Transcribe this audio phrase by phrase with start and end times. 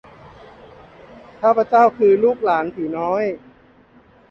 [1.41, 3.23] ข้าพเจ้าคือ ลูกหลานผีน้อย